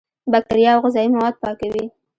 [0.31, 1.85] بکتریا او غذایي مواد پاکوي.